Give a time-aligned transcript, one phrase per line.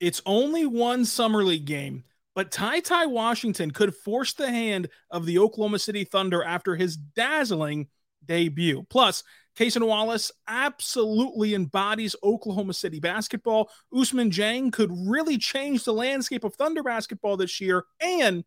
[0.00, 2.04] It's only one Summer League game,
[2.34, 6.96] but Ty Ty Washington could force the hand of the Oklahoma City Thunder after his
[6.96, 7.88] dazzling
[8.24, 8.86] debut.
[8.88, 9.22] Plus,
[9.56, 13.70] Cason Wallace absolutely embodies Oklahoma City basketball.
[13.92, 17.84] Ousmane Dieng could really change the landscape of Thunder basketball this year.
[18.00, 18.44] And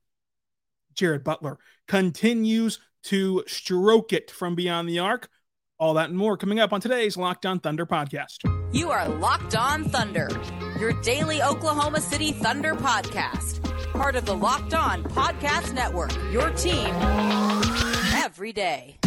[0.96, 5.30] Jared Butler continues to stroke it from beyond the arc.
[5.80, 8.38] All that and more coming up on today's Locked On Thunder podcast.
[8.72, 10.30] You are Locked On Thunder,
[10.80, 13.60] your daily Oklahoma City Thunder podcast.
[13.94, 16.88] Part of the Locked On Podcast Network, your team
[18.14, 18.98] every day.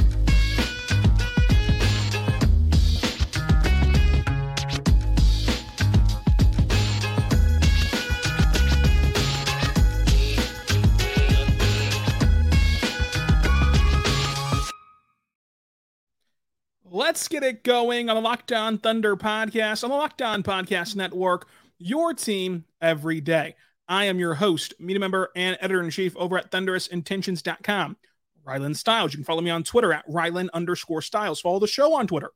[17.07, 20.97] Let's get it going on the Locked On Thunder podcast, on the Locked On Podcast
[20.97, 21.47] Network,
[21.79, 23.55] your team every day.
[23.87, 27.97] I am your host, media member, and editor in chief over at thunderousintentions.com,
[28.45, 29.13] Rylan Stiles.
[29.13, 31.41] You can follow me on Twitter at Rylan underscore Stiles.
[31.41, 32.33] Follow the show on Twitter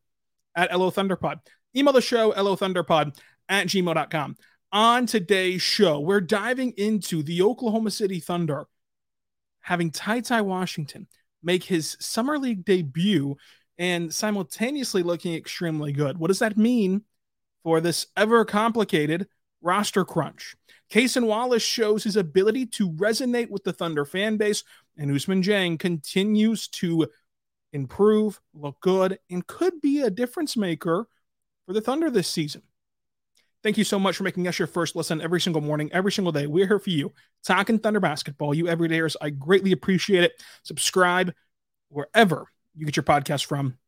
[0.54, 1.41] at LO Thunderpod.
[1.74, 4.36] Email the show, LO Thunderpod at gmail.com.
[4.70, 8.68] On today's show, we're diving into the Oklahoma City Thunder
[9.62, 11.08] having Ty Ty Washington
[11.42, 13.36] make his Summer League debut
[13.80, 16.18] and simultaneously looking extremely good.
[16.18, 17.02] What does that mean
[17.64, 19.26] for this ever complicated
[19.62, 20.54] roster crunch?
[20.92, 24.64] Cason Wallace shows his ability to resonate with the Thunder fan base,
[24.98, 27.08] and Ousmane Dieng continues to
[27.72, 31.08] improve, look good, and could be a difference maker
[31.66, 32.62] for the Thunder this season.
[33.62, 36.32] Thank you so much for making us your first listen every single morning, every single
[36.32, 36.46] day.
[36.46, 37.12] We're here for you,
[37.44, 38.52] talking Thunder basketball.
[38.52, 40.32] You everydayers, I greatly appreciate it.
[40.64, 41.32] Subscribe
[41.88, 43.78] wherever you get your podcast from,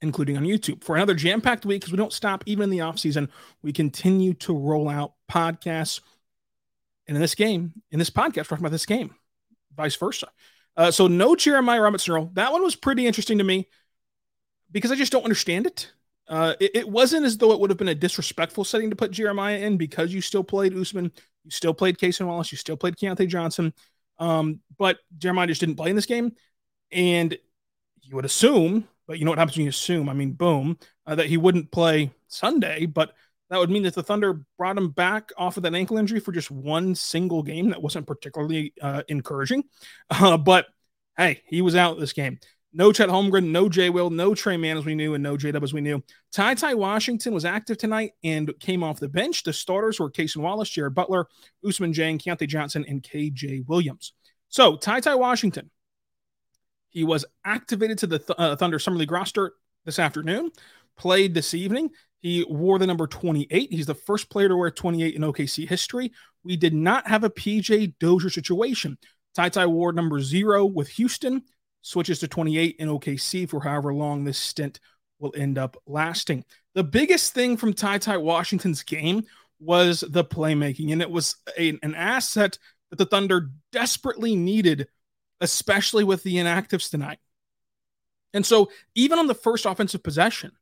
[0.00, 0.84] including on YouTube.
[0.84, 3.30] For another jam packed week, because we don't stop even in the off season,
[3.62, 6.00] we continue to roll out podcasts.
[7.06, 9.14] And in this game, in this podcast, we're talking about this game,
[9.76, 10.28] vice versa.
[10.76, 12.30] Uh, so no Jeremiah Robinson Earl.
[12.34, 13.68] That one was pretty interesting to me
[14.70, 15.90] because I just don't understand it.
[16.28, 16.70] Uh, it.
[16.74, 16.88] it.
[16.88, 20.14] wasn't as though it would have been a disrespectful setting to put Jeremiah in because
[20.14, 21.10] you still played Ousmane,
[21.44, 23.74] you still played Cason Wallace, you still played Keyontae Johnson.
[24.18, 26.32] Um, but Jeremiah just didn't play in this game.
[26.92, 27.36] And
[28.10, 30.08] you would assume, but you know what happens when you assume?
[30.08, 33.14] I mean, boom, uh, that he wouldn't play Sunday, but
[33.48, 36.32] that would mean that the Thunder brought him back off of that ankle injury for
[36.32, 37.70] just one single game.
[37.70, 39.64] That wasn't particularly uh, encouraging.
[40.10, 40.66] Uh, but
[41.16, 42.38] hey, he was out this game.
[42.72, 45.52] No Chet Holmgren, no Jay Will, no Tre Mann as we knew, and no J
[45.52, 46.02] Dub as we knew.
[46.32, 49.44] Ty Ty Washington was active tonight and came off the bench.
[49.44, 51.26] The starters were Cason Wallace, Jared Butler,
[51.64, 54.12] Ousmane Dieng, Keyontae Johnson, and KJ Williams.
[54.48, 55.70] So Ty Ty Washington,
[56.90, 60.50] he was activated to the Th- uh, Thunder Summer League roster this afternoon,
[60.96, 61.90] played this evening.
[62.18, 63.72] He wore the number 28.
[63.72, 66.12] He's the first player to wear 28 in OKC history.
[66.44, 68.98] We did not have a PJ Dozier situation.
[69.34, 71.42] Ty Ty wore number zero with Houston,
[71.82, 74.80] switches to 28 in OKC for however long this stint
[75.18, 76.44] will end up lasting.
[76.74, 79.24] The biggest thing from Ty Ty Washington's game
[79.58, 82.58] was the playmaking, and it was a, an asset
[82.90, 84.88] that the Thunder desperately needed
[85.40, 87.18] especially with the inactives tonight.
[88.32, 90.52] And so, even on the first offensive possession,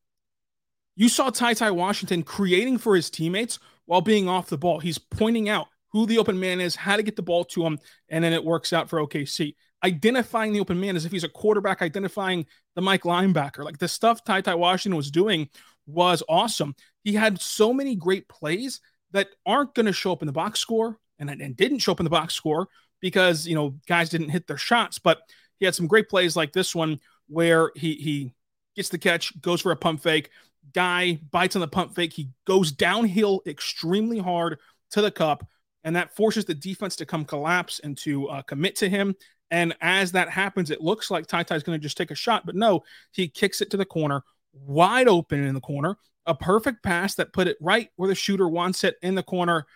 [0.97, 4.81] you saw Ty Ty Washington creating for his teammates while being off the ball.
[4.81, 7.79] He's pointing out who the open man is, how to get the ball to him,
[8.09, 9.55] and then it works out for OKC.
[9.85, 13.65] Identifying the open man as if he's a quarterback, identifying the Mike linebacker.
[13.65, 15.49] Like the stuff Ty Ty Washington was doing
[15.87, 16.75] was awesome.
[17.05, 18.81] He had so many great plays
[19.13, 22.01] that aren't going to show up in the box score and, and didn't show up
[22.01, 22.69] in the box score
[23.01, 25.21] because you know guys didn't hit their shots, but
[25.59, 28.35] he had some great plays like this one where he he
[28.77, 30.31] gets the catch, goes for a pump fake,
[30.73, 34.59] guy bites on the pump fake, he goes downhill extremely hard
[34.91, 35.47] to the cup,
[35.85, 39.15] and that forces the defense to come collapse and to uh, commit to him.
[39.51, 42.45] And as that happens, it looks like Ty Ty's going to just take a shot,
[42.45, 44.23] but no, he kicks it to the corner,
[44.53, 45.97] wide open in the corner,
[46.27, 49.67] a perfect pass that put it right where the shooter wants it in the corner,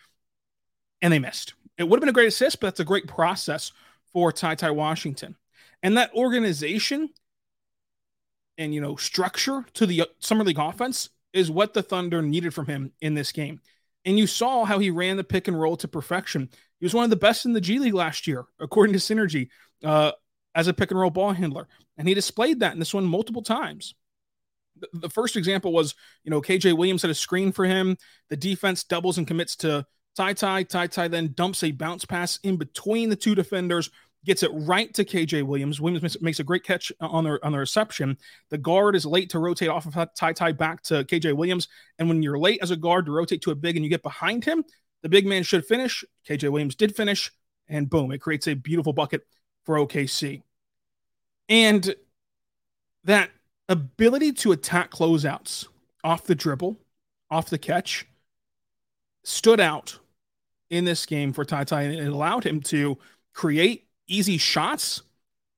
[1.01, 1.55] and they missed.
[1.79, 3.73] It would have been a great assist, but that's a great process
[4.13, 5.37] for Ty Ty Washington.
[5.83, 7.11] And that organization
[8.59, 12.67] and you know structure to the summer league offense is what the Thunder needed from
[12.67, 13.61] him in this game.
[14.05, 16.51] And you saw how he ran the pick and roll to perfection.
[16.81, 19.49] He was one of the best in the G League last year, according to Synergy,
[19.85, 20.13] uh,
[20.55, 21.69] as a pick and roll ball handler.
[21.97, 23.95] And he displayed that in this one multiple times.
[24.79, 27.97] The, the first example was, you know, KJ Williams had a screen for him.
[28.29, 29.87] The defense doubles and commits to
[30.17, 30.65] Ty Ty.
[30.65, 33.91] Ty Ty then dumps a bounce pass in between the two defenders,
[34.25, 35.81] gets it right to KJ Williams.
[35.81, 38.19] Williams makes a great catch on the on the reception.
[38.51, 41.69] The guard is late to rotate off of Ty Ty back to KJ Williams,
[41.99, 44.03] and when you're late as a guard to rotate to a big and you get
[44.03, 44.65] behind him,
[45.03, 46.05] the big man should finish.
[46.29, 47.31] KJ Williams did finish,
[47.69, 49.23] and boom, it creates a beautiful bucket
[49.65, 50.43] for OKC.
[51.49, 51.95] And
[53.05, 53.31] that
[53.69, 55.67] ability to attack closeouts
[56.05, 56.79] off the dribble,
[57.31, 58.07] off the catch,
[59.25, 59.99] stood out
[60.73, 62.99] in this game for Ty Ty, and it allowed him to
[63.35, 65.03] create easy shots.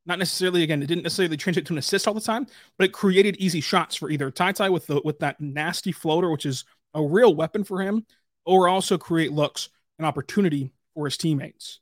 [0.06, 2.46] Not necessarily, again, it didn't necessarily translate to an assist all the time,
[2.76, 6.30] but it created easy shots for either Ty Ty with the with that nasty floater,
[6.30, 6.64] which is
[6.94, 8.04] a real weapon for him,
[8.44, 11.80] or also create looks and opportunity for his teammates.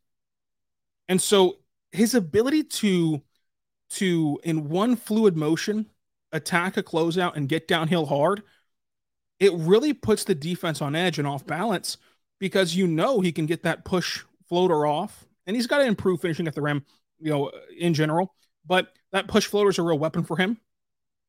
[1.09, 1.57] And so
[1.91, 3.23] his ability to
[3.91, 5.87] to in one fluid motion
[6.33, 8.43] attack a closeout and get downhill hard,
[9.41, 11.97] it really puts the defense on edge and off balance
[12.43, 16.21] because you know he can get that push floater off and he's got to improve
[16.21, 16.85] finishing at the rim,
[17.21, 18.35] you know, in general.
[18.67, 20.59] But that push floater is a real weapon for him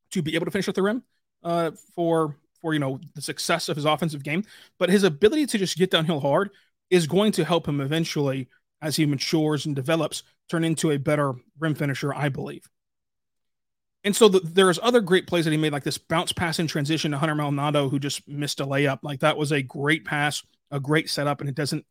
[0.09, 1.03] to be able to finish at the rim
[1.43, 4.43] uh, for for you know the success of his offensive game.
[4.79, 6.49] But his ability to just get downhill hard
[6.89, 8.47] is going to help him eventually
[8.81, 12.67] as he matures and develops, turn into a better rim finisher, I believe.
[14.03, 16.65] And so the, there's other great plays that he made, like this bounce pass in
[16.65, 18.99] transition to Hunter Maldonado, who just missed a layup.
[19.03, 21.85] Like that was a great pass, a great setup, and it doesn't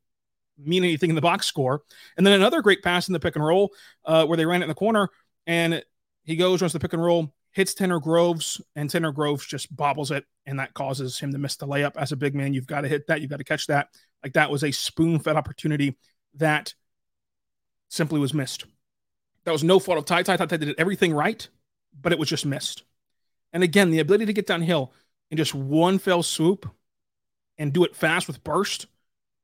[0.58, 1.82] mean anything in the box score.
[2.16, 3.72] And then another great pass in the pick and roll
[4.04, 5.08] uh, where they ran it in the corner
[5.46, 5.82] and
[6.24, 10.10] he goes, runs the pick and roll, hits Tanner Groves, and Tanner Groves just bobbles
[10.10, 10.24] it.
[10.46, 11.96] And that causes him to miss the layup.
[11.96, 13.20] As a big man, you've got to hit that.
[13.20, 13.88] You've got to catch that.
[14.22, 15.96] Like that was a spoon fed opportunity
[16.34, 16.74] that
[17.88, 18.66] simply was missed.
[19.44, 20.22] That was no fault of Ty.
[20.22, 21.46] Ty, Ty, Ty did everything right,
[22.00, 22.84] but it was just missed.
[23.52, 24.92] And again, the ability to get downhill
[25.30, 26.70] in just one fell swoop
[27.58, 28.86] and do it fast with burst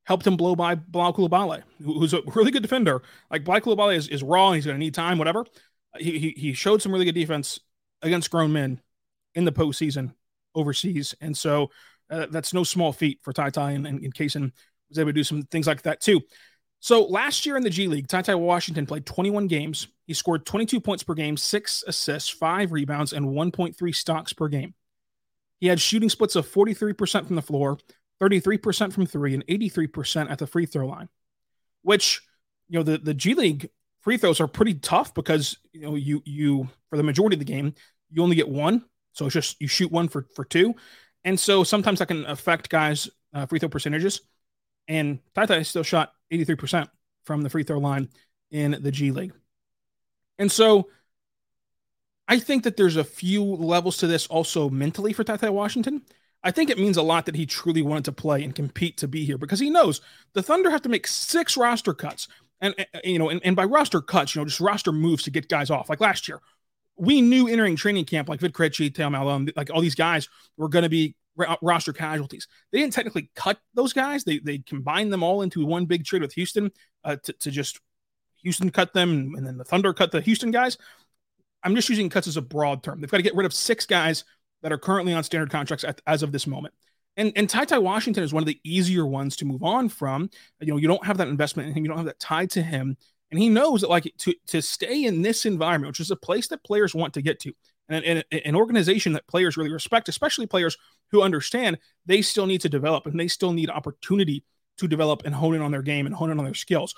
[0.09, 3.03] helped him blow by Bilal Coulibaly, who's a really good defender.
[3.29, 5.45] Like Bilal Coulibaly is, is raw he's going to need time, whatever.
[5.99, 7.59] He, he, he showed some really good defense
[8.01, 8.81] against grown men
[9.35, 10.13] in the postseason
[10.55, 11.13] overseas.
[11.21, 11.69] And so
[12.09, 14.51] uh, that's no small feat for Ty Ty and, and, and Cason
[14.89, 16.21] was able to do some things like that too.
[16.79, 19.87] So last year in the G League, Ty Ty Washington played 21 games.
[20.07, 24.73] He scored 22 points per game, six assists, five rebounds, and 1.3 stocks per game.
[25.59, 27.77] He had shooting splits of 43% from the floor,
[28.21, 31.09] 33% from three, and 83% at the free throw line,
[31.81, 32.21] which,
[32.67, 33.69] you know, the, the G League
[34.01, 37.45] free throws are pretty tough because, you know, you, you, for the majority of the
[37.45, 37.73] game,
[38.09, 38.85] you only get one.
[39.13, 40.75] So it's just, you shoot one for, for two.
[41.23, 44.21] And so sometimes that can affect guys' uh, free throw percentages.
[44.87, 46.87] And Ty still shot 83%
[47.23, 48.09] from the free throw line
[48.51, 49.33] in the G League.
[50.37, 50.89] And so
[52.27, 56.03] I think that there's a few levels to this also mentally for Ty Ty Washington.
[56.43, 59.07] I think it means a lot that he truly wanted to play and compete to
[59.07, 60.01] be here because he knows
[60.33, 62.27] the Thunder have to make six roster cuts.
[62.61, 65.31] And, and you know, and, and, by roster cuts, you know, just roster moves to
[65.31, 65.89] get guys off.
[65.89, 66.41] Like last year,
[66.97, 70.27] we knew entering training camp, like Vit Krejci, Theo Maledon, like all these guys
[70.57, 71.15] were going to be
[71.61, 72.47] roster casualties.
[72.71, 74.25] They didn't technically cut those guys.
[74.25, 76.71] They they combined them all into one big trade with Houston
[77.05, 77.79] uh, to, to just
[78.43, 80.77] Houston cut them, and then the Thunder cut the Houston guys.
[81.63, 82.99] I'm just using cuts as a broad term.
[82.99, 84.23] They've got to get rid of six guys
[84.61, 86.73] that are currently on standard contracts at, as of this moment.
[87.17, 90.29] And, and Ty Ty Washington is one of the easier ones to move on from.
[90.61, 92.95] You know, you don't have that investment and you don't have that tied to him.
[93.31, 96.47] And he knows that like to, to stay in this environment, which is a place
[96.47, 97.53] that players want to get to,
[97.89, 100.77] and, and, an organization that players really respect, especially players
[101.11, 104.43] who understand they still need to develop and they still need opportunity
[104.77, 106.95] to develop and hone in on their game and hone in on their skills.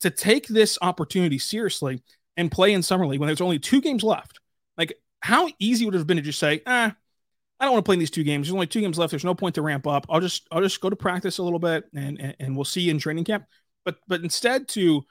[0.00, 2.02] To take this opportunity seriously
[2.36, 4.40] and play in summer league when there's only two games left,
[4.76, 6.94] like how easy would it have been to just say, ah,
[7.58, 8.46] I don't want to play in these two games.
[8.46, 9.10] There's only two games left.
[9.10, 10.06] There's no point to ramp up.
[10.08, 12.88] I'll just I'll just go to practice a little bit and and, and we'll see
[12.88, 13.44] in training camp.
[13.84, 15.02] But but instead to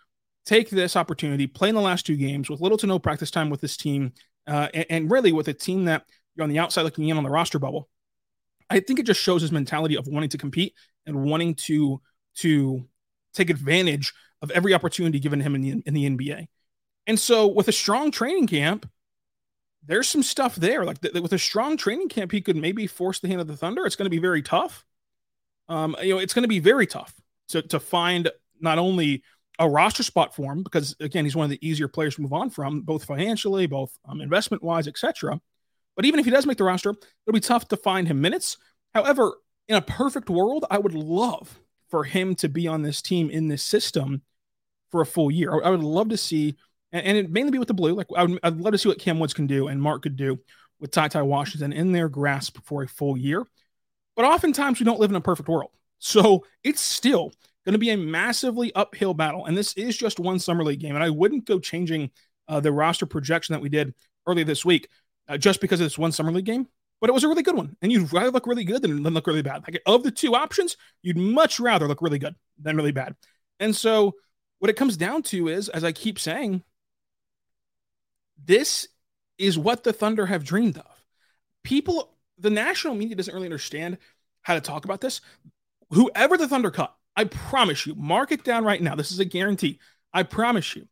[0.45, 3.51] take this opportunity, play in the last two games with little to no practice time
[3.51, 4.13] with this team,
[4.47, 7.23] uh, and, and, really with a team that you're on the outside looking in on
[7.23, 7.87] the roster bubble.
[8.67, 10.73] I think it just shows his mentality of wanting to compete
[11.05, 12.01] and wanting to
[12.37, 12.83] to
[13.33, 14.11] take advantage
[14.41, 16.47] of every opportunity given him in the in the NBA.
[17.05, 18.89] And so with a strong training camp,
[19.85, 20.85] there's some stuff there.
[20.85, 23.57] Like th- with a strong training camp, he could maybe force the hand of the
[23.57, 23.85] Thunder.
[23.85, 24.85] It's going to be very tough.
[25.67, 27.13] Um, you know, it's going to be very tough
[27.49, 29.23] to to find not only
[29.59, 32.33] a roster spot for him because again, he's one of the easier players to move
[32.33, 35.39] on from, both financially, both um, investment wise, etc.
[35.95, 38.57] But even if he does make the roster, it'll be tough to find him minutes.
[38.93, 39.33] However,
[39.67, 41.59] in a perfect world, I would love
[41.89, 44.21] for him to be on this team in this system
[44.91, 45.53] for a full year.
[45.53, 46.55] I, I would love to see,
[46.91, 47.93] and, and, it mainly be with the blue.
[47.93, 50.15] Like I would, I'd love to see what Cam Woods can do and Mark could
[50.15, 50.39] do
[50.79, 53.45] with Ty Ty Washington in their grasp for a full year.
[54.15, 55.71] But oftentimes we don't live in a perfect world.
[55.99, 57.31] So it's still
[57.65, 59.45] going to be a massively uphill battle.
[59.45, 60.95] And this is just one summer league game.
[60.95, 62.09] And I wouldn't go changing
[62.47, 63.93] uh, the roster projection that we did
[64.25, 64.87] earlier this week
[65.27, 66.67] uh, just because of this one summer league game.
[67.01, 67.77] But it was a really good one.
[67.81, 69.61] And you'd rather look really good than, than look really bad.
[69.61, 73.15] Like of the two options, you'd much rather look really good than really bad.
[73.59, 74.15] And so
[74.59, 76.63] what it comes down to is, as I keep saying,
[78.45, 78.87] this
[79.37, 81.05] is what the Thunder have dreamed of.
[81.63, 83.97] People, the national media doesn't really understand
[84.41, 85.21] how to talk about this.
[85.91, 88.95] Whoever the Thunder cut, I promise you, mark it down right now.
[88.95, 89.79] This is a guarantee.
[90.13, 90.87] I promise you,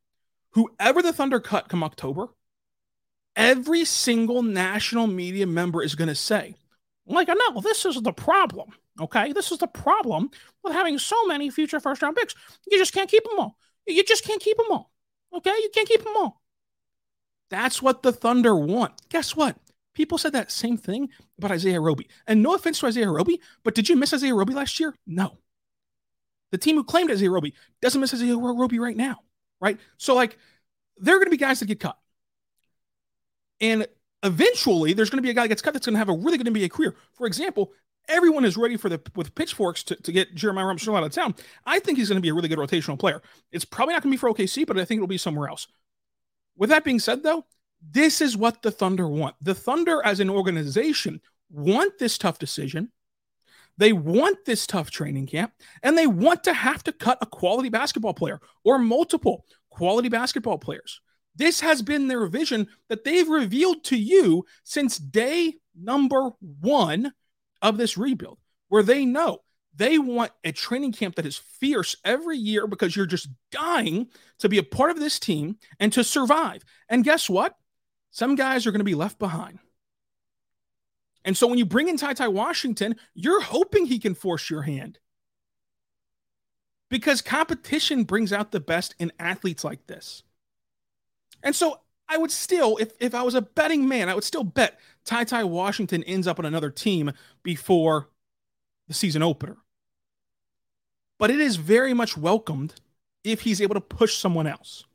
[0.51, 2.27] whoever the Thunder cut come October,
[3.35, 6.55] every single national media member is going to say,
[7.05, 8.73] like, I no, this is the problem.
[8.99, 9.31] Okay.
[9.31, 10.29] This is the problem
[10.63, 12.35] with having so many future first round picks.
[12.69, 13.57] You just can't keep them all.
[13.85, 14.91] You just can't keep them all.
[15.33, 15.51] Okay.
[15.51, 16.41] You can't keep them all.
[17.49, 18.93] That's what the Thunder want.
[19.09, 19.57] Guess what?
[19.93, 22.07] People said that same thing about Isaiah Roby.
[22.27, 24.93] And no offense to Isaiah Roby, but did you miss Isaiah Roby last year?
[25.07, 25.39] No.
[26.51, 29.21] The team who claimed Isaiah Roby doesn't miss Isaiah Roby right now,
[29.59, 29.79] right?
[29.97, 30.37] So, like,
[30.97, 31.97] there are going to be guys that get cut.
[33.59, 33.87] And
[34.23, 36.13] eventually, there's going to be a guy that gets cut that's going to have a
[36.13, 36.95] really good NBA career.
[37.13, 37.73] For example,
[38.07, 41.35] everyone is ready for the with pitchforks to, to get Jeremiah Robinson out of town.
[41.65, 43.21] I think he's going to be a really good rotational player.
[43.51, 45.67] It's probably not going to be for OKC, but I think it'll be somewhere else.
[46.57, 47.45] With that being said, though,
[47.81, 49.35] this is what the Thunder want.
[49.41, 52.91] The Thunder, as an organization, want this tough decision.
[53.77, 57.69] They want this tough training camp, and they want to have to cut a quality
[57.69, 60.99] basketball player or multiple quality basketball players.
[61.35, 67.13] This has been their vision that they've revealed to you since day number one
[67.61, 69.41] of this rebuild, where they know
[69.77, 74.07] they want a training camp that is fierce every year because you're just dying
[74.39, 76.63] to be a part of this team and to survive.
[76.89, 77.55] And guess what?
[78.11, 79.59] Some guys are going to be left behind.
[81.23, 84.63] And so when you bring in Ty Ty Washington, you're hoping he can force your
[84.63, 84.99] hand.
[86.89, 90.23] Because competition brings out the best in athletes like this.
[91.43, 94.45] And so I would still, if, if I was a betting man, I would still
[94.45, 97.11] bet Ty Ty Washington ends up on another team
[97.43, 98.07] before
[98.87, 99.57] the season opener.
[101.19, 102.75] But it is very much welcomed
[103.23, 104.85] if he's able to push someone else.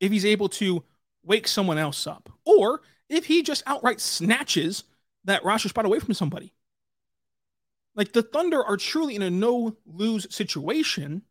[0.00, 0.84] If he's able to
[1.24, 2.30] wake someone else up.
[2.44, 4.84] Or if he just outright snatches
[5.24, 6.52] that roster spot away from somebody.
[7.94, 11.22] Like the Thunder are truly in a no lose situation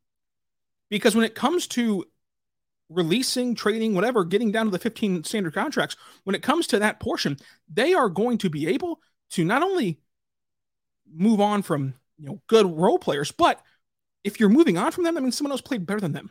[0.90, 2.06] because when it comes to
[2.90, 7.00] releasing, trading, whatever, getting down to the 15 standard contracts, when it comes to that
[7.00, 7.38] portion,
[7.74, 10.00] they are going to be able to not only
[11.12, 13.62] move on from you know good role players, but
[14.24, 16.30] if you're moving on from them, that means someone else played better than them.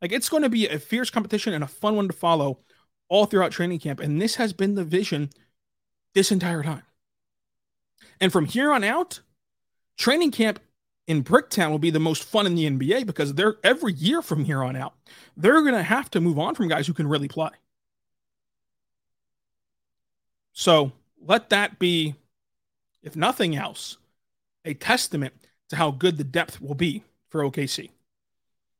[0.00, 2.60] Like it's going to be a fierce competition and a fun one to follow
[3.08, 4.00] all throughout training camp.
[4.00, 5.30] And this has been the vision
[6.14, 6.82] this entire time.
[8.20, 9.20] And from here on out,
[9.98, 10.60] training camp
[11.06, 14.44] in Bricktown will be the most fun in the NBA because they're every year from
[14.44, 14.94] here on out,
[15.36, 17.50] they're going to have to move on from guys who can really play.
[20.52, 22.14] So let that be,
[23.02, 23.96] if nothing else,
[24.64, 25.34] a testament
[25.70, 27.90] to how good the depth will be for OKC.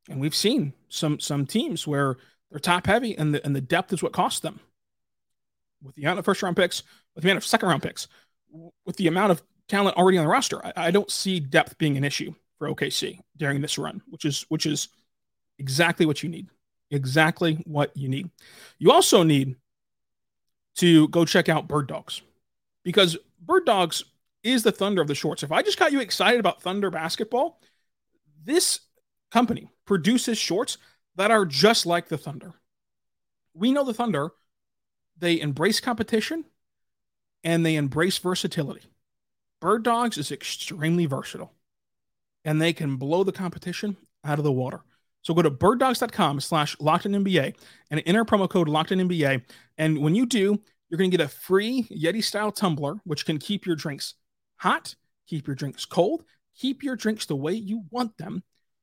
[0.09, 2.17] And we've seen some some teams where
[2.51, 4.61] they're top heavy and the and the depth is what costs them.
[5.83, 6.83] With the amount of first round picks,
[7.15, 8.09] with the amount of second round picks,
[8.85, 11.97] with the amount of talent already on the roster, I, I don't see depth being
[11.97, 14.89] an issue for OKC during this run, which is which is
[15.59, 16.49] exactly what you need.
[16.91, 18.31] Exactly what you need.
[18.79, 19.57] You also need
[20.77, 22.23] to go check out Bird Dogs
[22.85, 24.05] because Bird Dogs
[24.43, 25.43] is the Thunder of the shorts.
[25.43, 27.61] If I just got you excited about Thunder basketball,
[28.45, 28.81] this
[29.31, 30.79] company produces shorts
[31.17, 32.53] that are just like the Thunder.
[33.55, 34.31] We know the Thunder,
[35.19, 36.45] they embrace competition
[37.45, 38.83] and they embrace versatility.
[39.61, 41.53] Bird Dogs is extremely versatile
[42.45, 44.81] and they can blow the competition out of the water.
[45.23, 47.55] So go to birddogs.com slash NBA
[47.91, 49.43] and enter promo code NBA.
[49.77, 53.39] And when you do, you're going to get a free Yeti style tumbler, which can
[53.39, 54.15] keep your drinks
[54.61, 54.95] hot,
[55.27, 56.23] keep your drinks cold,
[56.57, 58.43] keep your drinks the way you want them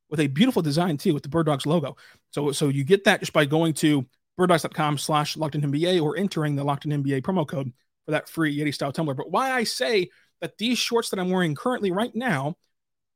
[0.10, 1.96] with a beautiful design too with the Bird Dogs logo.
[2.32, 4.06] So so you get that just by going to
[4.40, 7.72] birddogs.com slash locked in NBA or entering the locked in NBA promo code
[8.06, 9.16] for that free Yeti style tumbler.
[9.16, 10.10] But why I say
[10.42, 12.56] that these shorts that I'm wearing currently right now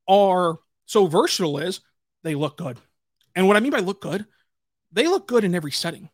[0.07, 1.81] are so versatile is
[2.23, 2.79] they look good.
[3.35, 4.25] And what I mean by look good,
[4.91, 6.09] they look good in every setting.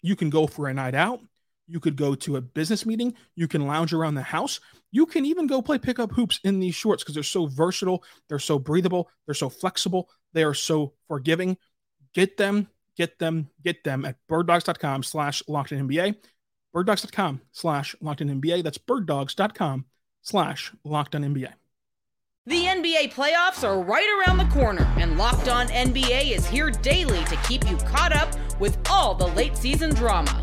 [0.00, 1.20] You can go for a night out,
[1.72, 3.14] You could go to a business meeting.
[3.34, 4.60] You can lounge around the house.
[4.90, 8.04] You can even go play pickup hoops in these shorts because they're so versatile.
[8.28, 9.08] They're so breathable.
[9.24, 10.10] They're so flexible.
[10.34, 11.56] They are so forgiving.
[12.12, 16.16] Get them, get them, get them at birddogs.com slash locked in NBA.
[16.76, 18.62] Birddogs.com slash locked in NBA.
[18.64, 19.86] That's birddogs.com
[20.20, 21.54] slash locked on NBA.
[22.44, 27.22] The NBA playoffs are right around the corner, and Locked On NBA is here daily
[27.26, 30.42] to keep you caught up with all the late season drama.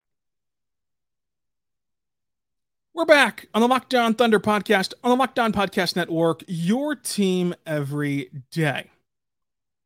[2.93, 6.93] We're back on the Locked On Thunder podcast on the Locked On Podcast Network, your
[6.93, 8.91] team every day.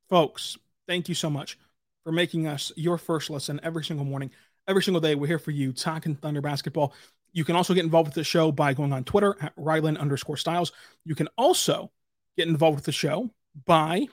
[0.09, 0.57] Folks,
[0.87, 1.59] thank you so much
[2.03, 4.31] for making us your first listen every single morning,
[4.67, 5.13] every single day.
[5.13, 6.95] We're here for you talking Thunder basketball.
[7.31, 10.37] You can also get involved with the show by going on Twitter at Rylan underscore
[10.37, 10.71] Stiles.
[11.03, 11.91] You can also
[12.35, 13.29] get involved with the show
[13.67, 14.07] by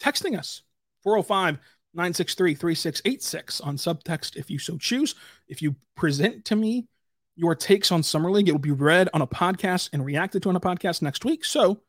[0.00, 0.62] texting us
[1.04, 1.60] 405
[1.94, 5.14] 963 3686 on subtext if you so choose.
[5.46, 6.88] If you present to me
[7.36, 8.48] your takes on Summer League.
[8.48, 11.44] It will be read on a podcast and reacted to on a podcast next week.
[11.44, 11.80] So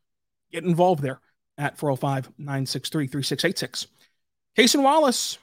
[0.51, 1.19] get involved there
[1.57, 3.87] at 405 963 3686.
[4.57, 5.37] Cason Wallace,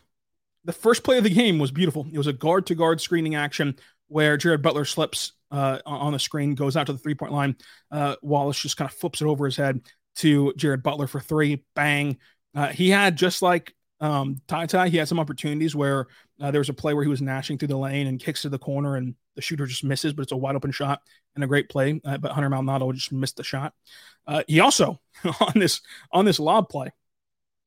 [0.64, 2.06] the first play of the game was beautiful.
[2.12, 3.76] It was a guard to guard screening action
[4.08, 7.56] where Jared Butler slips uh, on the screen, goes out to the three point line.
[7.90, 9.80] Uh, Wallace just kind of flips it over his head
[10.16, 11.64] to Jared Butler for three.
[11.74, 12.18] Bang.
[12.54, 16.08] Uh, he had just like um, Ty Ty, he had some opportunities where
[16.40, 18.48] uh, there was a play where he was gnashing through the lane and kicks to
[18.48, 21.00] the corner, and the shooter just misses, but it's a wide open shot
[21.36, 22.00] and a great play.
[22.04, 23.74] Uh, but Hunter Maldonado just missed the shot.
[24.26, 25.00] Uh, he also
[25.40, 25.80] on this
[26.10, 26.90] on this lob play,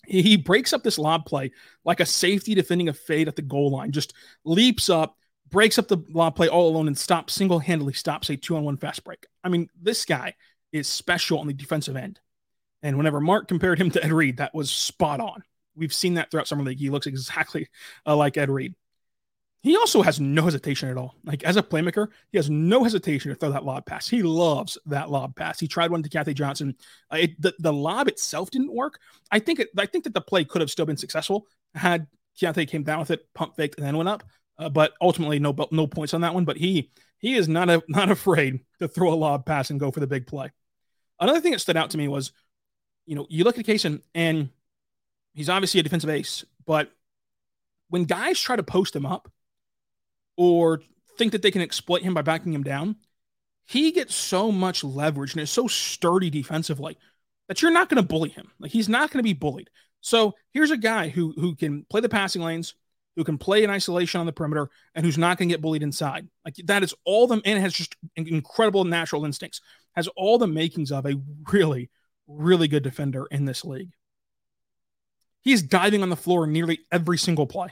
[0.05, 1.51] he, he breaks up this lob play
[1.85, 4.13] like a safety defending a fade at the goal line, just
[4.43, 5.17] leaps up,
[5.49, 8.65] breaks up the lob play all alone, and stops single handedly stops a two on
[8.65, 9.25] one fast break.
[9.41, 10.33] I mean, this guy
[10.73, 12.19] is special on the defensive end.
[12.83, 15.43] And whenever Mark compared him to Ed Reed, that was spot on.
[15.75, 16.79] We've seen that throughout Summer League.
[16.79, 17.67] He looks exactly
[18.05, 18.75] uh, like Ed Reed.
[19.61, 21.15] He also has no hesitation at all.
[21.23, 24.07] Like as a playmaker, he has no hesitation to throw that lob pass.
[24.07, 25.59] He loves that lob pass.
[25.59, 26.75] He tried one to Keyontae Johnson.
[27.11, 28.99] Uh, it, the, the lob itself didn't work.
[29.31, 32.05] I think it, I think that the play could have still been successful had
[32.39, 34.23] Keyontae came down with it, pump faked, and then went up.
[34.57, 36.45] Uh, but ultimately, no no points on that one.
[36.45, 39.89] But he he is not a, not afraid to throw a lob pass and go
[39.89, 40.51] for the big play.
[41.19, 42.33] Another thing that stood out to me was,
[43.05, 44.49] you know, you look at Cason and
[45.35, 46.91] He's obviously a defensive ace, but
[47.89, 49.31] when guys try to post him up
[50.37, 50.81] or
[51.17, 52.95] think that they can exploit him by backing him down,
[53.65, 56.97] he gets so much leverage and is so sturdy defensively
[57.47, 58.51] that you're not going to bully him.
[58.59, 59.69] Like he's not going to be bullied.
[60.01, 62.75] So here's a guy who who can play the passing lanes,
[63.15, 65.83] who can play in isolation on the perimeter, and who's not going to get bullied
[65.83, 66.27] inside.
[66.43, 69.61] Like that is all them, and has just incredible natural instincts.
[69.95, 71.19] Has all the makings of a
[71.51, 71.89] really,
[72.27, 73.91] really good defender in this league.
[75.45, 77.69] He's diving on the floor nearly every single play.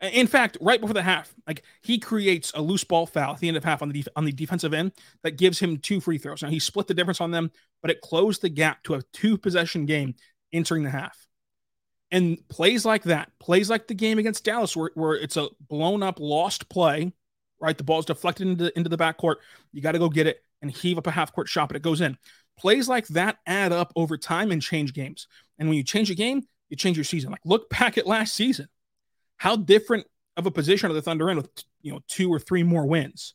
[0.00, 3.48] In fact, right before the half, like he creates a loose ball foul at the
[3.48, 6.18] end of half on the def- on the defensive end that gives him two free
[6.18, 6.42] throws.
[6.42, 7.50] Now he split the difference on them,
[7.80, 10.14] but it closed the gap to a two possession game
[10.52, 11.26] entering the half.
[12.10, 16.02] And plays like that, plays like the game against Dallas, where, where it's a blown
[16.02, 17.12] up, lost play,
[17.58, 17.78] right?
[17.78, 19.36] The ball's deflected into, into the backcourt.
[19.72, 21.82] You got to go get it and heave up a half court shot, but it
[21.82, 22.18] goes in.
[22.58, 25.26] Plays like that add up over time and change games.
[25.58, 27.30] And when you change a game, you change your season.
[27.30, 28.66] Like look back at last season.
[29.36, 30.06] How different
[30.36, 31.50] of a position are the Thunder in with
[31.82, 33.34] you know two or three more wins?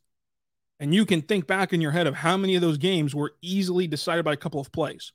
[0.80, 3.34] And you can think back in your head of how many of those games were
[3.42, 5.12] easily decided by a couple of plays.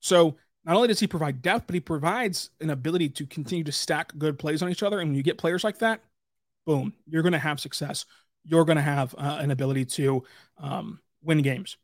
[0.00, 3.72] So not only does he provide depth, but he provides an ability to continue to
[3.72, 5.00] stack good plays on each other.
[5.00, 6.02] And when you get players like that,
[6.66, 8.06] boom, you're going to have success.
[8.44, 10.24] You're going to have uh, an ability to
[10.58, 11.76] um, win games.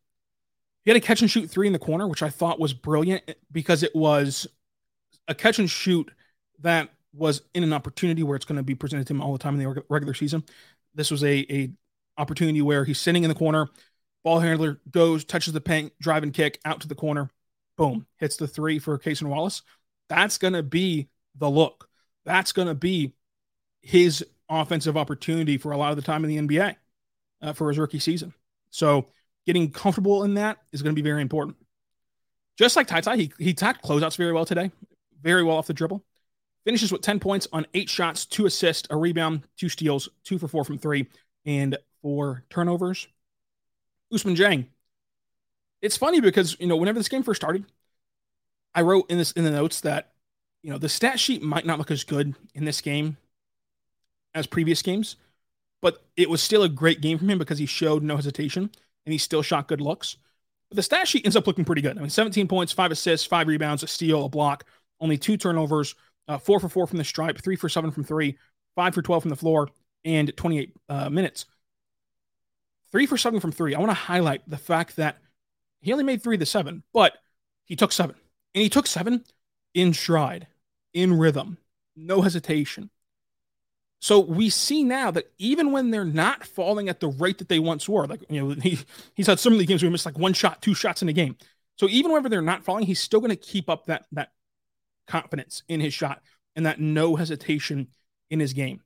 [0.84, 3.22] He had a catch and shoot three in the corner, which I thought was brilliant
[3.50, 4.46] because it was
[5.28, 6.10] a catch and shoot
[6.60, 9.38] that was in an opportunity where it's going to be presented to him all the
[9.38, 10.44] time in the regular season.
[10.94, 11.70] This was a, a
[12.18, 13.68] opportunity where he's sitting in the corner,
[14.22, 17.30] ball handler goes, touches the paint, drive and kick out to the corner,
[17.76, 19.62] boom, hits the three for Cason Wallace.
[20.08, 21.88] That's going to be the look.
[22.24, 23.14] That's going to be
[23.82, 26.76] his offensive opportunity for a lot of the time in the NBA
[27.42, 28.34] uh, for his rookie season.
[28.70, 29.06] So
[29.46, 31.56] getting comfortable in that is going to be very important.
[32.56, 34.70] Just like Ty Ty, he, he tacked closeouts very well today,
[35.22, 36.04] very well off the dribble.
[36.64, 40.48] Finishes with 10 points on eight shots, two assists, a rebound, two steals, two for
[40.48, 41.06] four from three,
[41.44, 43.06] and four turnovers.
[44.12, 44.66] Ousmane Dieng.
[45.82, 47.66] It's funny because, you know, whenever this game first started,
[48.74, 50.12] I wrote in this in the notes that
[50.62, 53.16] you know the stat sheet might not look as good in this game
[54.34, 55.16] as previous games,
[55.80, 58.70] but it was still a great game from him because he showed no hesitation
[59.06, 60.16] and he still shot good looks.
[60.68, 61.96] But the stat sheet ends up looking pretty good.
[61.96, 64.64] I mean, 17 points, five assists, five rebounds, a steal, a block,
[65.00, 65.94] only two turnovers,
[66.28, 68.38] uh, four for four from the stripe, three for seven from three,
[68.74, 69.68] five for 12 from the floor,
[70.04, 71.46] and 28 uh, minutes.
[72.90, 73.74] Three for seven from three.
[73.74, 75.18] I want to highlight the fact that
[75.80, 77.14] he only made three of the seven, but
[77.64, 78.16] he took seven.
[78.54, 79.24] And he took seven
[79.74, 80.46] in stride,
[80.92, 81.58] in rhythm,
[81.96, 82.90] no hesitation.
[84.04, 87.58] So we see now that even when they're not falling at the rate that they
[87.58, 88.78] once were, like you know, he
[89.14, 91.08] he's had some of the games where he missed like one shot, two shots in
[91.08, 91.38] a game.
[91.78, 94.32] So even whenever they're not falling, he's still going to keep up that that
[95.08, 96.20] confidence in his shot
[96.54, 97.88] and that no hesitation
[98.28, 98.82] in his game.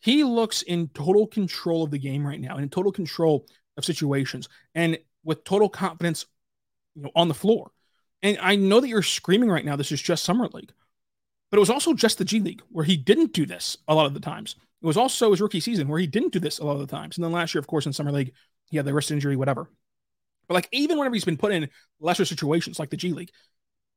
[0.00, 4.48] He looks in total control of the game right now, in total control of situations,
[4.74, 6.24] and with total confidence,
[6.94, 7.72] you know, on the floor.
[8.22, 10.72] And I know that you're screaming right now, this is just Summer League,
[11.52, 14.06] but it was also just the G League where he didn't do this a lot
[14.06, 14.56] of the times.
[14.82, 16.86] It was also his rookie season where he didn't do this a lot of the
[16.86, 17.18] times.
[17.18, 18.32] And then last year, of course, in Summer League,
[18.70, 19.68] he had the wrist injury, whatever.
[20.48, 21.68] But like even whenever he's been put in
[22.00, 23.32] lesser situations like the G League,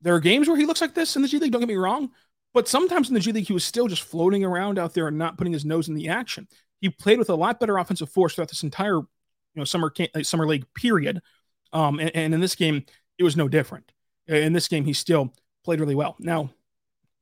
[0.01, 1.75] there are games where he looks like this in the G League, don't get me
[1.75, 2.11] wrong.
[2.53, 5.17] But sometimes in the G League, he was still just floating around out there and
[5.17, 6.49] not putting his nose in the action.
[6.81, 9.07] He played with a lot better offensive force throughout this entire, you
[9.55, 11.21] know, summer uh, summer league period.
[11.71, 12.83] Um, and, and in this game,
[13.17, 13.93] it was no different.
[14.27, 16.17] In this game, he still played really well.
[16.19, 16.49] Now,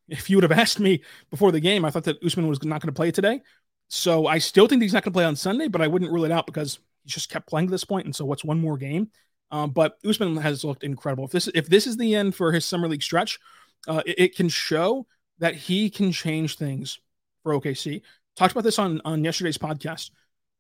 [0.08, 2.82] if you would have asked me before the game, I thought that Ousmane was not
[2.82, 3.42] going to play today.
[3.90, 6.26] So I still think he's not going to play on Sunday, but I wouldn't rule
[6.26, 8.06] it out because he just kept playing to this point.
[8.06, 9.10] And so what's one more game?
[9.52, 11.26] Um, but Ousmane has looked incredible.
[11.26, 13.40] If this if this is the end for his summer league stretch,
[13.88, 15.06] uh, it, it, can show
[15.38, 17.00] that he can change things
[17.44, 18.02] for OKC.
[18.36, 20.10] Talked about this on on yesterday's podcast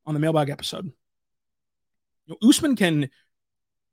[0.05, 0.91] on the mailbag episode.
[2.27, 3.09] You know, Ousmane can,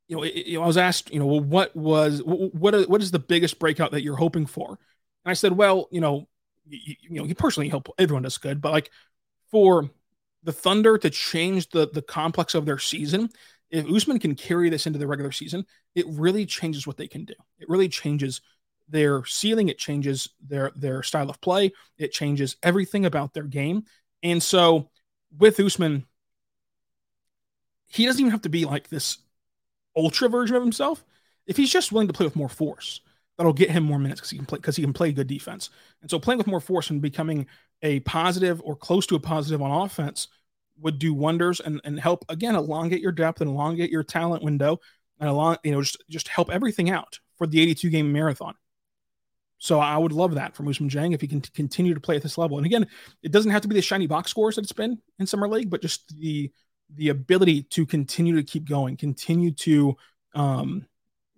[0.07, 3.01] you know, it, you know, I was asked, you know, well, what was what what
[3.01, 4.77] is the biggest breakout that you're hoping for?
[5.25, 6.27] And I said, well, you know,
[6.67, 8.89] you, you know, he personally hope everyone does good, but like
[9.49, 9.89] for
[10.43, 13.29] the Thunder to change the the complex of their season,
[13.69, 17.25] if Ousmane can carry this into the regular season, it really changes what they can
[17.25, 17.33] do.
[17.59, 18.41] It really changes
[18.89, 23.83] their ceiling, it changes their their style of play, it changes everything about their game.
[24.23, 24.89] And so
[25.37, 26.05] with Usman,
[27.87, 29.17] he doesn't even have to be like this
[29.95, 31.03] ultra version of himself.
[31.47, 33.01] If he's just willing to play with more force,
[33.41, 35.71] that'll get him more minutes because he can play because he can play good defense.
[36.03, 37.47] And so playing with more force and becoming
[37.81, 40.27] a positive or close to a positive on offense
[40.79, 44.79] would do wonders and, and help again elongate your depth and elongate your talent window
[45.19, 48.53] and along you know just just help everything out for the 82 game marathon.
[49.57, 52.21] So I would love that from Ousmane Dieng if he can continue to play at
[52.21, 52.57] this level.
[52.57, 52.85] And again,
[53.23, 55.71] it doesn't have to be the shiny box scores that it's been in summer league,
[55.71, 56.51] but just the
[56.93, 59.97] the ability to continue to keep going, continue to
[60.35, 60.85] um,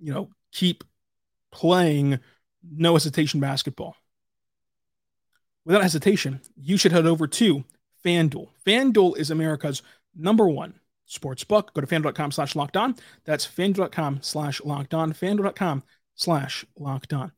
[0.01, 0.83] you know keep
[1.53, 2.19] playing
[2.69, 3.95] no hesitation basketball.
[5.65, 7.63] Without hesitation, you should head over to
[8.03, 8.49] FanDuel.
[8.65, 9.81] FanDuel is America's
[10.15, 10.73] number one
[11.05, 11.73] sports book.
[11.73, 12.95] Go to fanduel.com slash locked on.
[13.23, 15.13] That's fanduel.com slash locked on.
[15.13, 15.83] Fanduel.com
[16.15, 17.31] slash locked on.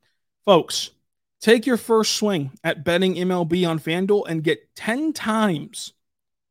[0.46, 0.92] Folks,
[1.42, 5.94] take your first swing at betting MLB on FanDuel and get 10 times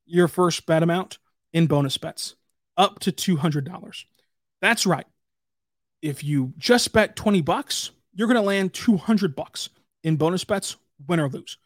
[0.06, 1.18] your first bet amount
[1.52, 2.34] in bonus bets,
[2.76, 4.04] up to $200.
[4.60, 5.06] That's right.
[6.04, 9.70] If you just bet 20 bucks, you're going to land 200 bucks
[10.02, 10.76] in bonus bets,
[11.08, 11.56] win or lose.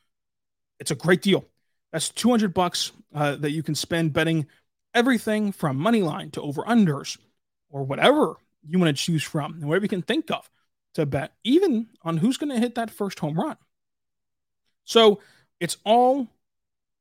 [0.78, 1.44] It's a great deal.
[1.92, 4.46] That's 200 bucks uh, that you can spend betting
[4.94, 7.18] everything from money line to over unders
[7.68, 10.48] or whatever you want to choose from whatever you can think of
[10.94, 13.56] to bet, even on who's going to hit that first home run.
[14.84, 15.20] So
[15.58, 16.28] it's all,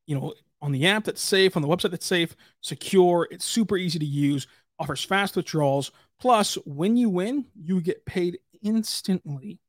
[0.08, 3.28] you know, on the app that's safe, on the website that's safe, secure.
[3.30, 4.47] It's super easy to use,
[4.80, 5.91] offers fast withdrawals.
[6.19, 9.60] Plus, when you win, you get paid instantly.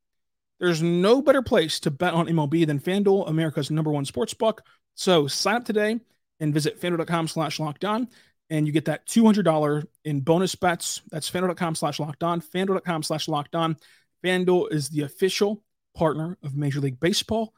[0.59, 4.61] There's no better place to bet on MLB than FanDuel, America's number one sports book.
[4.95, 5.99] So sign up today
[6.39, 8.09] and visit fanduel.com slash locked on
[8.49, 11.01] and you get that $200 in bonus bets.
[11.11, 13.27] That's fanduel.com slash locked on, fanduel.com slash.
[13.27, 15.63] FanDuel is the official
[15.95, 17.53] partner of Major League Baseball.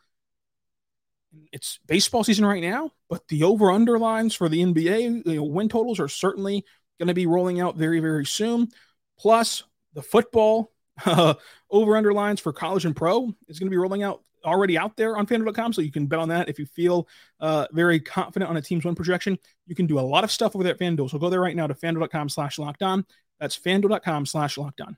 [1.52, 5.44] It's baseball season right now, but the over under lines for the NBA you know,
[5.44, 6.66] win totals are certainly
[7.02, 8.70] going to be rolling out very, very soon.
[9.18, 10.72] Plus, the football
[11.06, 11.34] uh,
[11.72, 14.96] over under lines for college and pro is going to be rolling out already out
[14.96, 15.74] there on fanduel.com.
[15.74, 17.08] So you can bet on that if you feel
[17.40, 19.38] uh, very confident on a team's win projection.
[19.66, 21.10] You can do a lot of stuff over there at FanDuel.
[21.10, 23.04] So go there right now to fanduel.com slash locked on.
[23.40, 24.96] That's fanduel.com slash locked on.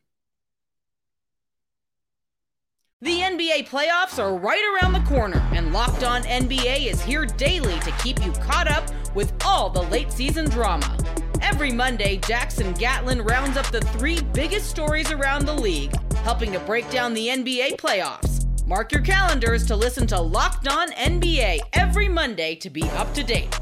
[3.02, 7.78] The NBA playoffs are right around the corner, and Locked On NBA is here daily
[7.82, 10.98] to keep you caught up with all the late season drama.
[11.43, 16.60] Every Monday, Jackson Gatlin rounds up the three biggest stories around the league helping to
[16.60, 18.45] break down the NBA playoffs.
[18.65, 23.25] Mark your calendars to listen to Locked On NBA every Monday to be up to
[23.25, 23.60] date.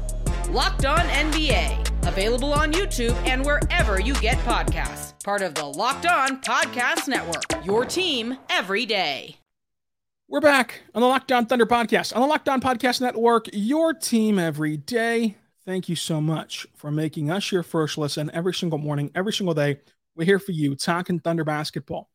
[0.50, 5.20] Locked On NBA, available on YouTube and wherever you get podcasts.
[5.24, 9.38] Part of the Locked On Podcast Network, your team every day.
[10.28, 13.92] We're back on the Locked On Thunder podcast, on the Locked On Podcast Network, your
[13.92, 15.36] team every day.
[15.64, 19.54] Thank you so much for making us your first listen every single morning, every single
[19.54, 19.78] day.
[20.16, 22.08] We're here for you, talking Thunder basketball.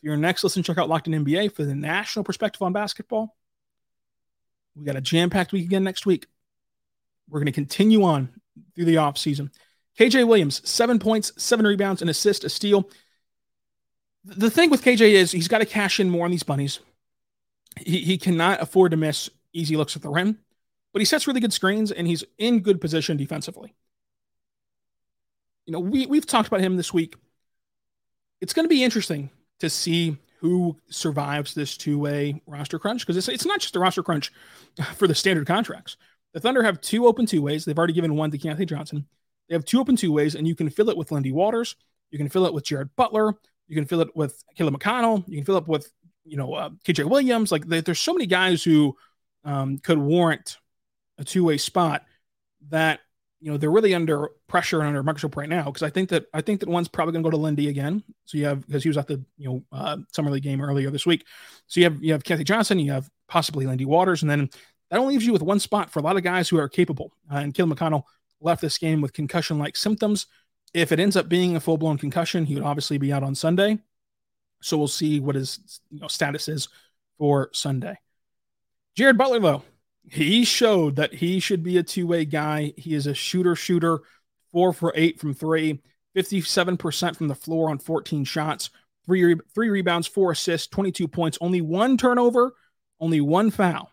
[0.00, 3.34] For your next listen, check out Locked On NBA for the national perspective on basketball.
[4.76, 6.26] We got a jam packed week again next week.
[7.28, 8.28] We're going to continue on
[8.74, 9.50] through the offseason.
[9.98, 12.90] KJ Williams, seven points, seven rebounds, an assist, a steal.
[14.24, 16.80] The thing with KJ is he's got to cash in more on these bunnies.
[17.80, 20.38] He, he cannot afford to miss easy looks at the rim,
[20.94, 23.74] but he sets really good screens and he's in good position defensively.
[25.66, 27.16] You know, we, we've talked about him this week.
[28.40, 33.16] It's going to be interesting to see who survives this two way roster crunch because
[33.16, 34.32] it's, it's not just a roster crunch
[34.94, 35.96] for the standard contracts.
[36.32, 37.64] The Thunder have two open two ways.
[37.64, 39.06] They've already given one to Keyontae Johnson.
[39.48, 41.76] They have two open two ways, and you can fill it with Lindy Waters.
[42.10, 43.34] You can fill it with Jared Butler.
[43.68, 45.24] You can fill it with Caleb McConnell.
[45.28, 45.90] You can fill it with
[46.24, 47.52] you know, uh, KJ Williams.
[47.52, 48.96] Like they, there's so many guys who
[49.44, 50.58] um, could warrant
[51.18, 52.04] a two way spot
[52.70, 53.00] that
[53.40, 56.26] you know they're really under pressure and under microscope right now because I think that
[56.32, 58.02] I think that one's probably going to go to Lindy again.
[58.24, 60.90] So you have because he was at the you know uh, summer league game earlier
[60.90, 61.26] this week.
[61.66, 64.48] So you have you have Keyontae Johnson, you have possibly Lindy Waters, and then
[64.90, 67.12] that only leaves you with one spot for a lot of guys who are capable.
[67.30, 68.04] Uh, and Caleb McConnell
[68.40, 70.26] left this game with concussion like symptoms.
[70.72, 73.34] If it ends up being a full blown concussion, he would obviously be out on
[73.34, 73.78] Sunday.
[74.62, 76.68] So we'll see what his you know, status is
[77.18, 77.98] for Sunday.
[78.96, 79.62] Jared Butler, though,
[80.10, 82.72] he showed that he should be a two way guy.
[82.76, 84.00] He is a shooter, shooter,
[84.52, 85.80] four for eight from three,
[86.16, 88.70] 57% from the floor on 14 shots,
[89.06, 92.54] three, three rebounds, four assists, 22 points, only one turnover,
[93.00, 93.90] only one foul.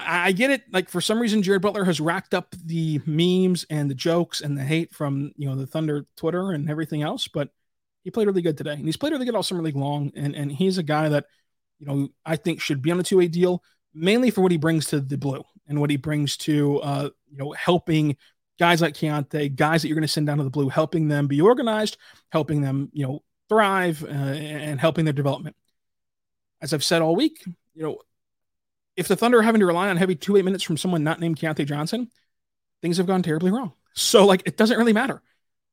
[0.00, 0.62] I get it.
[0.72, 4.56] Like for some reason, Jared Butler has racked up the memes and the jokes and
[4.56, 7.48] the hate from you know the Thunder Twitter and everything else, but
[8.04, 10.12] he played really good today, and he's played really good all summer league long.
[10.14, 11.26] And and he's a guy that
[11.80, 13.62] you know I think should be on a two way deal,
[13.94, 17.38] mainly for what he brings to the blue and what he brings to uh, you
[17.38, 18.16] know helping
[18.58, 21.26] guys like Keyontae, guys that you're going to send down to the blue, helping them
[21.26, 21.96] be organized,
[22.30, 25.56] helping them you know thrive, uh, and helping their development.
[26.60, 27.98] As I've said all week, you know,
[28.96, 31.20] if the Thunder are having to rely on heavy two eight minutes from someone not
[31.20, 32.10] named Keyontae Johnson,
[32.82, 33.72] things have gone terribly wrong.
[33.94, 35.22] So like it doesn't really matter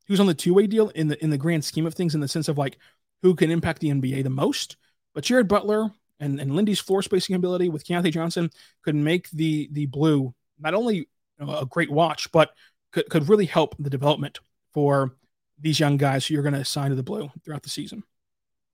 [0.08, 2.22] who's on the two way deal in the in the grand scheme of things, in
[2.22, 2.78] the sense of like
[3.22, 4.78] who can impact the NBA the most.
[5.14, 8.50] But Jared Butler and, and Lindy's floor spacing ability with Keyontae Johnson
[8.84, 11.08] could make the the blue not only
[11.40, 12.52] a great watch, but
[12.92, 14.40] could, could really help the development
[14.74, 15.16] for
[15.60, 18.04] these young guys who you're going to assign to the blue throughout the season.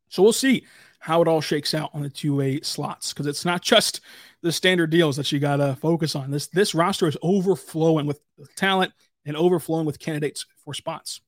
[0.09, 0.65] So we'll see
[0.99, 4.01] how it all shakes out on the two way slots because it's not just
[4.41, 6.31] the standard deals that you got to focus on.
[6.31, 8.19] This this roster is overflowing with
[8.55, 8.91] talent
[9.25, 11.21] and overflowing with candidates for spots.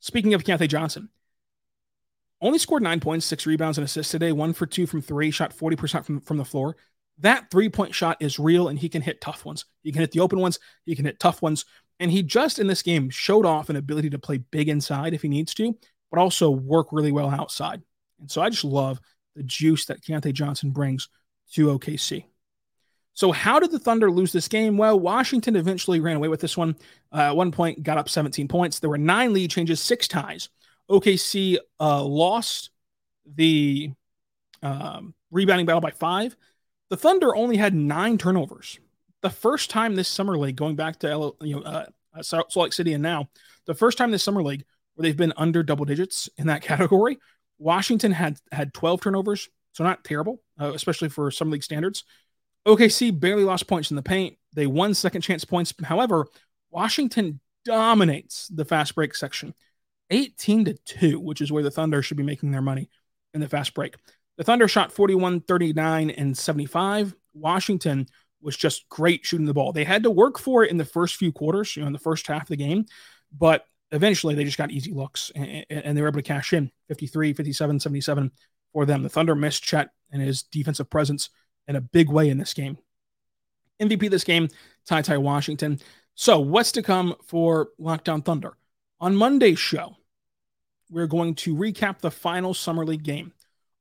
[0.00, 1.08] Speaking of Keyontae Johnson,
[2.42, 5.56] only scored nine points, six rebounds, and assists today, one for two from three, shot
[5.56, 6.76] 40% from, from the floor.
[7.18, 9.64] That three point shot is real, and he can hit tough ones.
[9.82, 11.64] He can hit the open ones, he can hit tough ones.
[12.00, 15.22] And he just in this game showed off an ability to play big inside if
[15.22, 15.76] he needs to,
[16.10, 17.80] but also work really well outside.
[18.18, 19.00] And so I just love
[19.36, 21.08] the juice that Keyontae Johnson brings
[21.52, 22.24] to OKC.
[23.14, 24.78] So, how did the Thunder lose this game?
[24.78, 26.76] Well, Washington eventually ran away with this one.
[27.12, 28.78] Uh, at one point, got up 17 points.
[28.78, 30.48] There were nine lead changes, six ties.
[30.92, 32.70] OKC uh, lost
[33.24, 33.90] the
[34.62, 36.36] um, rebounding battle by five.
[36.90, 38.78] The Thunder only had nine turnovers.
[39.22, 42.72] The first time this summer league, going back to you know uh, uh Salt Lake
[42.74, 43.30] City and now,
[43.66, 47.18] the first time this summer league where they've been under double digits in that category,
[47.58, 52.04] Washington had had 12 turnovers, so not terrible, uh, especially for summer league standards.
[52.66, 54.36] OKC barely lost points in the paint.
[54.52, 55.72] They won second chance points.
[55.82, 56.26] However,
[56.70, 59.54] Washington dominates the fast break section
[60.12, 62.88] 18 to 2, which is where the Thunder should be making their money
[63.34, 63.96] in the fast break.
[64.36, 67.14] The Thunder shot 41, 39, and 75.
[67.34, 68.06] Washington
[68.40, 69.72] was just great shooting the ball.
[69.72, 71.98] They had to work for it in the first few quarters, you know, in the
[71.98, 72.86] first half of the game,
[73.36, 76.70] but eventually they just got easy looks and, and they were able to cash in
[76.88, 78.32] 53, 57, 77
[78.72, 79.02] for them.
[79.02, 81.30] The Thunder missed Chet and his defensive presence
[81.68, 82.78] in a big way in this game.
[83.80, 84.48] MVP this game,
[84.86, 85.80] Ty Ty Washington.
[86.14, 88.56] So, what's to come for Locked On Thunder?
[89.00, 89.96] On Monday's show,
[90.92, 93.32] we're going to recap the final Summer League game.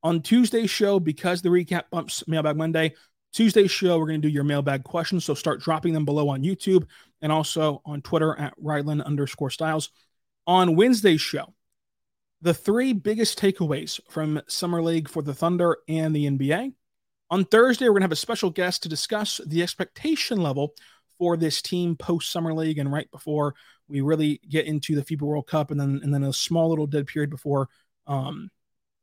[0.04, 2.96] On Tuesday's show, because the recap bumps Mailbag Monday,
[3.34, 5.26] Tuesday's show, we're going to do your mailbag questions.
[5.26, 6.88] So start dropping them below on YouTube
[7.22, 9.90] and also on Twitter at Rylan underscore Stiles.
[10.48, 11.54] On Wednesday's show,
[12.42, 16.74] the three biggest takeaways from Summer League for the Thunder and the NBA.
[17.30, 20.74] On Thursday, we're going to have a special guest to discuss the expectation level
[21.20, 23.54] for this team post Summer League and right before
[23.92, 26.88] we really get into the FIBA World Cup and then and then a small little
[26.88, 27.70] dead period before
[28.08, 28.50] um,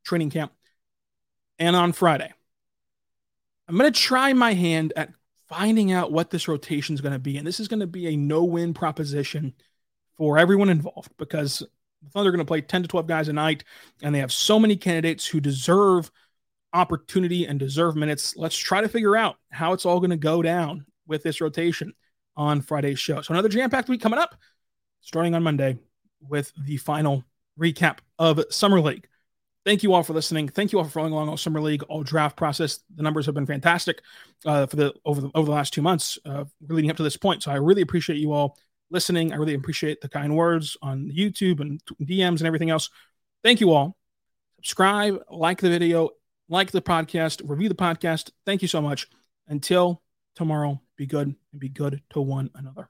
[0.03, 0.51] training camp.
[1.57, 2.31] And on Friday,
[3.67, 5.11] I'm going to try my hand at
[5.47, 7.37] finding out what this rotation is going to be.
[7.37, 9.53] And this is going to be a no win proposition
[10.17, 11.59] for everyone involved because
[12.03, 13.63] the Thunder are going to play 10 to 12 guys a night,
[14.01, 16.11] and they have so many candidates who deserve
[16.73, 18.35] opportunity and deserve minutes.
[18.37, 21.93] Let's try to figure out how it's all going to go down with this rotation
[22.37, 23.21] on Friday's show.
[23.21, 24.35] So, another jam packed week coming up,
[25.01, 25.77] starting on Monday
[26.27, 27.23] with the final
[27.59, 29.07] recap of Summer League.
[29.65, 30.47] Thank you all for listening.
[30.47, 32.79] Thank you all for following along all Summer League, all draft process.
[32.95, 34.01] The numbers have been fantastic
[34.45, 37.17] uh, for the over the over the last two months, uh, leading up to this
[37.17, 37.43] point.
[37.43, 38.57] So I really appreciate you all
[38.89, 39.33] listening.
[39.33, 42.89] I really appreciate the kind words on YouTube and DMs and everything else.
[43.43, 43.97] Thank you all.
[44.57, 46.09] Subscribe, like the video,
[46.49, 48.31] like the podcast, review the podcast.
[48.45, 49.07] Thank you so much.
[49.47, 50.01] Until
[50.35, 52.89] tomorrow, be good and be good to one another.